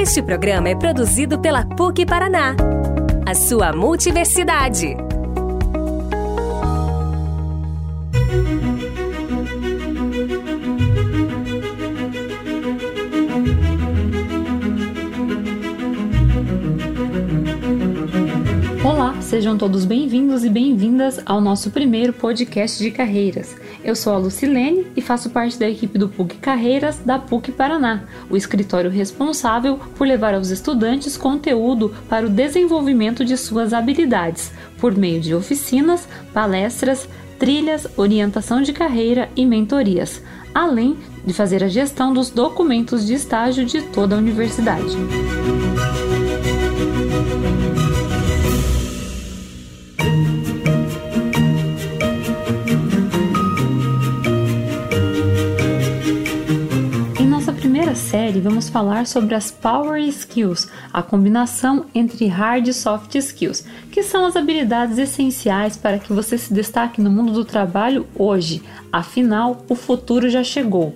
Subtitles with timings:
[0.00, 2.56] Este programa é produzido pela PUC Paraná,
[3.26, 4.96] a sua multiversidade.
[18.90, 23.54] Olá, sejam todos bem-vindos e bem-vindas ao nosso primeiro podcast de carreiras.
[23.84, 28.02] Eu sou a Lucilene e faço parte da equipe do PUC Carreiras da PUC Paraná,
[28.28, 34.50] o escritório responsável por levar aos estudantes conteúdo para o desenvolvimento de suas habilidades,
[34.80, 40.20] por meio de oficinas, palestras, trilhas, orientação de carreira e mentorias,
[40.52, 44.96] além de fazer a gestão dos documentos de estágio de toda a universidade.
[58.10, 64.02] Série, vamos falar sobre as Power Skills, a combinação entre hard e soft skills, que
[64.02, 68.64] são as habilidades essenciais para que você se destaque no mundo do trabalho hoje.
[68.92, 70.92] Afinal, o futuro já chegou.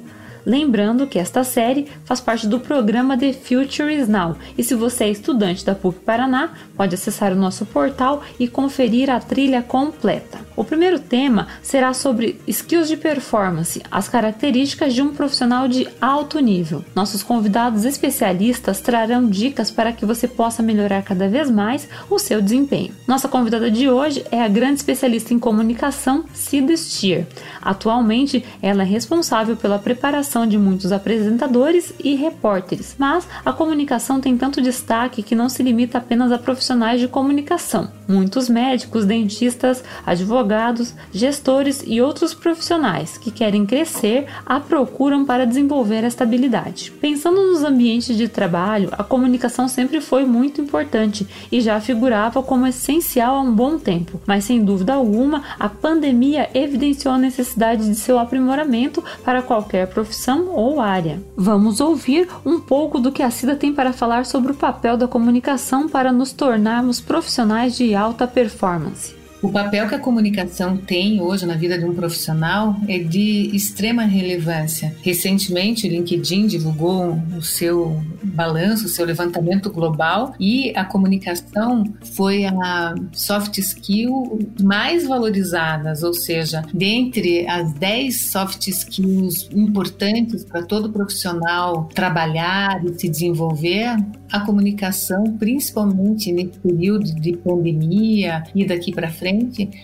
[0.47, 5.05] Lembrando que esta série faz parte do programa The Future is Now e se você
[5.05, 10.41] é estudante da PUC Paraná, pode acessar o nosso portal e conferir a trilha completa.
[10.57, 16.39] O primeiro tema será sobre skills de performance, as características de um profissional de alto
[16.39, 16.85] nível.
[16.95, 22.41] Nossos convidados especialistas trarão dicas para que você possa melhorar cada vez mais o seu
[22.41, 22.95] desempenho.
[23.07, 27.27] Nossa convidada de hoje é a grande especialista em comunicação, Cida Stier.
[27.61, 34.37] Atualmente, ela é responsável pela preparação de muitos apresentadores e repórteres, mas a comunicação tem
[34.37, 37.93] tanto destaque que não se limita apenas a profissionais de comunicação.
[38.09, 46.03] Muitos médicos, dentistas, advogados, gestores e outros profissionais que querem crescer a procuram para desenvolver
[46.03, 46.91] esta habilidade.
[47.01, 52.67] Pensando nos ambientes de trabalho, a comunicação sempre foi muito importante e já figurava como
[52.67, 57.95] essencial há um bom tempo, mas sem dúvida alguma, a pandemia evidenciou a necessidade de
[57.95, 59.87] seu aprimoramento para qualquer
[60.25, 61.23] profissão ou área.
[61.37, 65.07] Vamos ouvir um pouco do que a Cida tem para falar sobre o papel da
[65.07, 69.24] comunicação para nos tornarmos profissionais de alta performance.
[69.45, 74.03] O papel que a comunicação tem hoje na vida de um profissional é de extrema
[74.05, 74.97] relevância.
[75.03, 81.85] Recentemente, o LinkedIn divulgou o seu balanço, o seu levantamento global e a comunicação
[82.15, 90.63] foi a soft skill mais valorizadas, ou seja, dentre as 10 soft skills importantes para
[90.63, 93.95] todo profissional trabalhar e se desenvolver,
[94.35, 99.34] a comunicação, principalmente nesse período de pandemia e daqui para frente,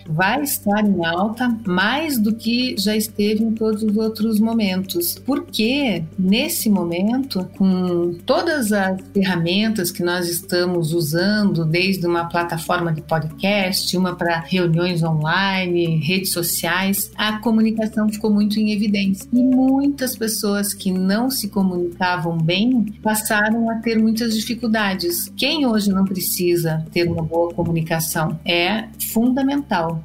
[0.07, 5.19] vai estar em alta mais do que já esteve em todos os outros momentos.
[5.25, 13.01] Porque nesse momento, com todas as ferramentas que nós estamos usando, desde uma plataforma de
[13.01, 19.27] podcast, uma para reuniões online, redes sociais, a comunicação ficou muito em evidência.
[19.31, 25.31] E muitas pessoas que não se comunicavam bem passaram a ter muitas dificuldades.
[25.35, 29.40] Quem hoje não precisa ter uma boa comunicação é fundamental.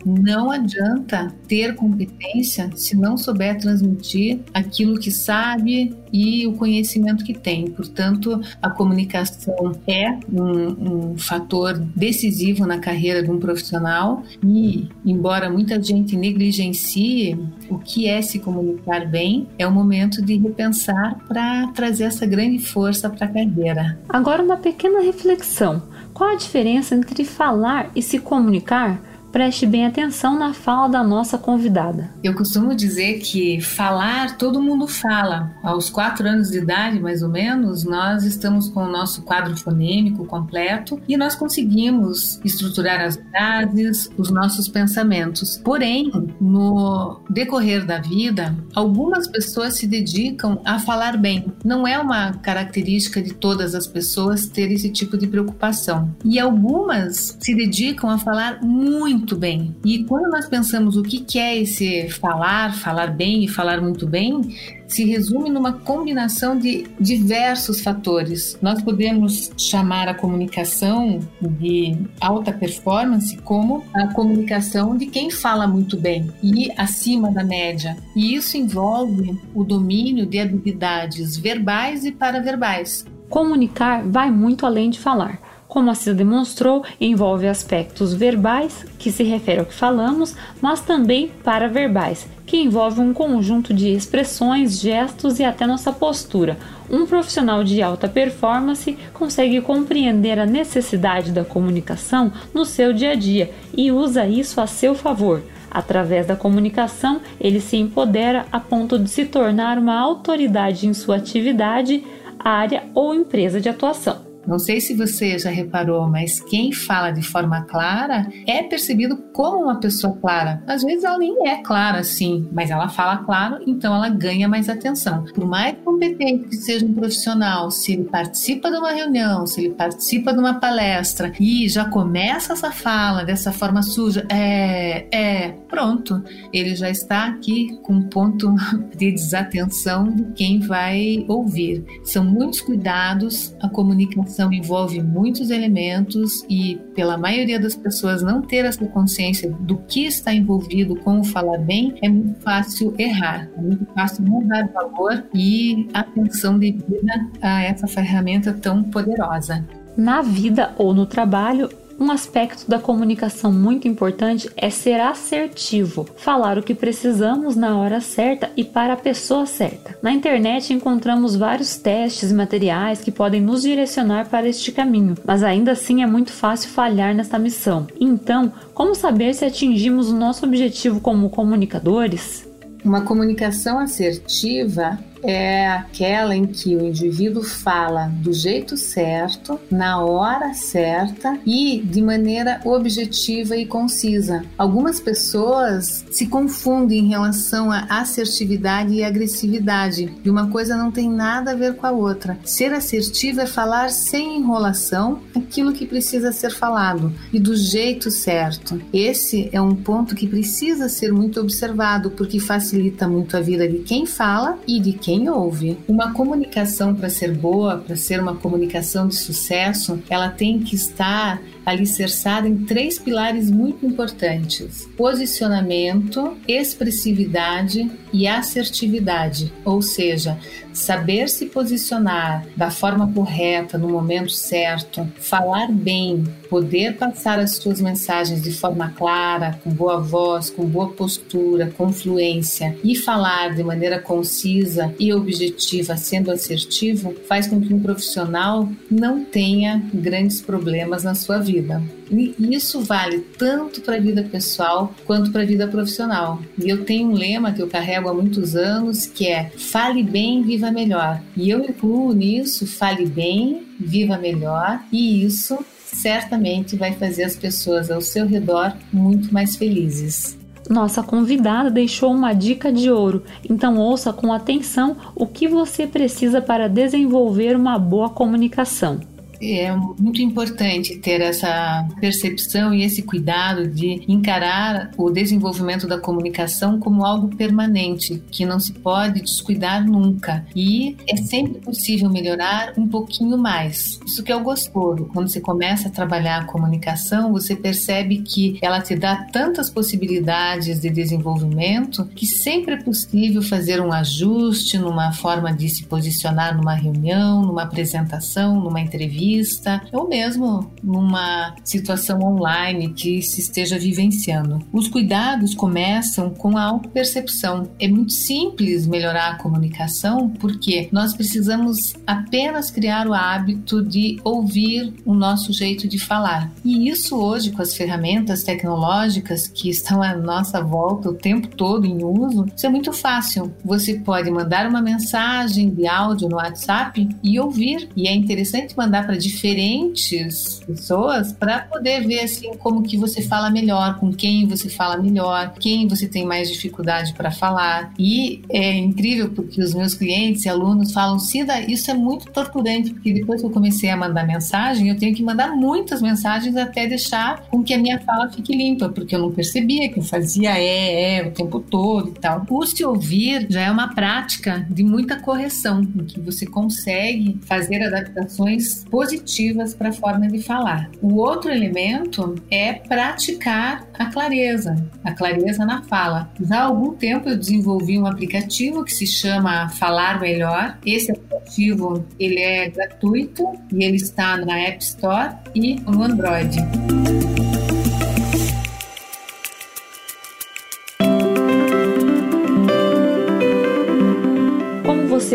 [0.04, 7.34] Não adianta ter competência se não souber transmitir aquilo que sabe e o conhecimento que
[7.34, 7.70] tem.
[7.70, 15.50] Portanto, a comunicação é um, um fator decisivo na carreira de um profissional e, embora
[15.50, 17.38] muita gente negligencie
[17.68, 22.58] o que é se comunicar bem, é o momento de repensar para trazer essa grande
[22.58, 23.98] força para a carreira.
[24.08, 25.82] Agora, uma pequena reflexão:
[26.14, 29.00] qual a diferença entre falar e se comunicar?
[29.36, 32.08] Preste bem atenção na fala da nossa convidada.
[32.24, 35.54] Eu costumo dizer que falar, todo mundo fala.
[35.62, 40.24] Aos quatro anos de idade, mais ou menos, nós estamos com o nosso quadro fonêmico
[40.24, 45.60] completo e nós conseguimos estruturar as frases, os nossos pensamentos.
[45.62, 46.10] Porém,
[46.40, 51.52] no decorrer da vida, algumas pessoas se dedicam a falar bem.
[51.62, 56.16] Não é uma característica de todas as pessoas ter esse tipo de preocupação.
[56.24, 59.74] E algumas se dedicam a falar muito muito bem.
[59.84, 64.40] E quando nós pensamos o que é esse falar, falar bem e falar muito bem,
[64.86, 68.56] se resume numa combinação de diversos fatores.
[68.62, 75.96] Nós podemos chamar a comunicação de alta performance como a comunicação de quem fala muito
[75.96, 77.96] bem e acima da média.
[78.14, 83.04] E isso envolve o domínio de habilidades verbais e paraverbais.
[83.28, 85.55] Comunicar vai muito além de falar.
[85.68, 91.30] Como a Cida demonstrou, envolve aspectos verbais, que se refere ao que falamos, mas também
[91.42, 96.56] paraverbais, que envolve um conjunto de expressões, gestos e até nossa postura.
[96.88, 103.14] Um profissional de alta performance consegue compreender a necessidade da comunicação no seu dia a
[103.16, 105.42] dia e usa isso a seu favor.
[105.68, 111.16] Através da comunicação, ele se empodera a ponto de se tornar uma autoridade em sua
[111.16, 112.04] atividade,
[112.38, 114.25] área ou empresa de atuação.
[114.46, 119.64] Não sei se você já reparou, mas quem fala de forma clara é percebido como
[119.64, 120.62] uma pessoa clara.
[120.66, 124.68] Às vezes ela nem é clara assim, mas ela fala claro, então ela ganha mais
[124.68, 125.24] atenção.
[125.34, 129.74] Por mais competente que seja um profissional, se ele participa de uma reunião, se ele
[129.74, 136.22] participa de uma palestra e já começa essa fala dessa forma suja, é, é, pronto,
[136.52, 138.54] ele já está aqui com um ponto
[138.96, 141.84] de desatenção de quem vai ouvir.
[142.04, 148.64] São muitos cuidados, a comunicação envolve muitos elementos e, pela maioria das pessoas não ter
[148.64, 153.60] essa consciência do que está envolvido com o falar bem, é muito fácil errar, é
[153.60, 159.64] muito fácil não dar valor e atenção devida a essa ferramenta tão poderosa.
[159.96, 166.58] Na vida ou no trabalho, um aspecto da comunicação muito importante é ser assertivo, falar
[166.58, 169.96] o que precisamos na hora certa e para a pessoa certa.
[170.02, 175.42] Na internet encontramos vários testes e materiais que podem nos direcionar para este caminho, mas
[175.42, 177.86] ainda assim é muito fácil falhar nesta missão.
[177.98, 182.46] Então, como saber se atingimos o nosso objetivo como comunicadores?
[182.84, 190.54] Uma comunicação assertiva é aquela em que o indivíduo fala do jeito certo, na hora
[190.54, 194.44] certa e de maneira objetiva e concisa.
[194.56, 201.10] Algumas pessoas se confundem em relação à assertividade e agressividade, e uma coisa não tem
[201.10, 202.38] nada a ver com a outra.
[202.44, 208.80] Ser assertivo é falar sem enrolação aquilo que precisa ser falado e do jeito certo.
[208.92, 213.78] Esse é um ponto que precisa ser muito observado porque facilita muito a vida de
[213.78, 215.78] quem fala e de quem quem ouve.
[215.88, 221.40] Uma comunicação para ser boa, para ser uma comunicação de sucesso, ela tem que estar
[221.64, 230.38] alicerçada em três pilares muito importantes: posicionamento, expressividade e assertividade, ou seja,
[230.72, 237.80] saber se posicionar da forma correta no momento certo, falar bem, poder passar as suas
[237.80, 243.62] mensagens de forma clara, com boa voz, com boa postura, com fluência e falar de
[243.62, 251.04] maneira concisa e objetiva, sendo assertivo, faz com que um profissional não tenha grandes problemas
[251.04, 251.82] na sua vida.
[252.10, 256.40] E isso vale tanto para a vida pessoal quanto para a vida profissional.
[256.62, 260.42] E eu tenho um lema que eu carrego há muitos anos que é fale bem,
[260.42, 261.20] viva melhor.
[261.36, 265.58] E eu incluo nisso fale bem, viva melhor, e isso
[266.02, 270.36] certamente vai fazer as pessoas ao seu redor muito mais felizes.
[270.68, 276.42] Nossa convidada deixou uma dica de ouro, então ouça com atenção o que você precisa
[276.42, 279.00] para desenvolver uma boa comunicação.
[279.40, 286.78] É muito importante ter essa percepção e esse cuidado de encarar o desenvolvimento da comunicação
[286.78, 290.46] como algo permanente, que não se pode descuidar nunca.
[290.54, 294.00] E é sempre possível melhorar um pouquinho mais.
[294.06, 295.08] Isso que é o gostoso.
[295.12, 300.80] Quando você começa a trabalhar a comunicação, você percebe que ela te dá tantas possibilidades
[300.80, 306.74] de desenvolvimento que sempre é possível fazer um ajuste numa forma de se posicionar numa
[306.74, 314.64] reunião, numa apresentação, numa entrevista vista, ou mesmo numa situação online que se esteja vivenciando.
[314.72, 317.68] Os cuidados começam com a autopercepção.
[317.78, 324.94] É muito simples melhorar a comunicação porque nós precisamos apenas criar o hábito de ouvir
[325.04, 326.52] o nosso jeito de falar.
[326.64, 331.84] E isso hoje, com as ferramentas tecnológicas que estão à nossa volta o tempo todo
[331.86, 333.52] em uso, isso é muito fácil.
[333.64, 337.88] Você pode mandar uma mensagem de áudio no WhatsApp e ouvir.
[337.96, 343.50] E é interessante mandar para diferentes pessoas para poder ver assim como que você fala
[343.50, 347.92] melhor, com quem você fala melhor, quem você tem mais dificuldade para falar.
[347.98, 352.90] E é incrível porque os meus clientes e alunos falam, Cida, isso é muito torturante,
[352.90, 356.86] porque depois que eu comecei a mandar mensagem, eu tenho que mandar muitas mensagens até
[356.86, 360.58] deixar com que a minha fala fique limpa, porque eu não percebia que eu fazia
[360.58, 362.44] é, é o tempo todo e tal.
[362.44, 367.82] Por se ouvir já é uma prática de muita correção, em que você consegue fazer
[367.82, 370.90] adaptações positivas positivas para a forma de falar.
[371.00, 376.30] O outro elemento é praticar a clareza, a clareza na fala.
[376.40, 380.76] Já há algum tempo eu desenvolvi um aplicativo que se chama Falar Melhor.
[380.84, 386.56] Esse aplicativo ele é gratuito e ele está na App Store e no Android.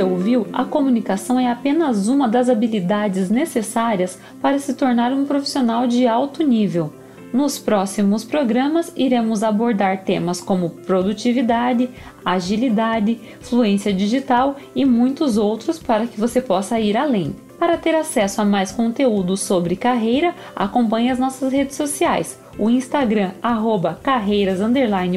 [0.02, 5.86] Você ouviu, a comunicação é apenas uma das habilidades necessárias para se tornar um profissional
[5.86, 6.92] de alto nível.
[7.32, 11.88] Nos próximos programas, iremos abordar temas como produtividade,
[12.26, 17.36] agilidade, fluência digital e muitos outros para que você possa ir além.
[17.60, 23.32] Para ter acesso a mais conteúdo sobre carreira, acompanhe as nossas redes sociais, o Instagram
[23.42, 24.60] arroba carreiras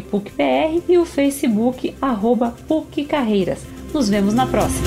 [0.01, 3.67] PUCPR e o Facebook arroba PUC Carreiras.
[3.93, 4.87] Nos vemos na próxima!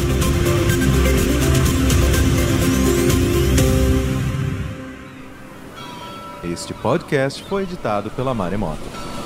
[6.43, 9.16] Este podcast foi editado pela Maremoto.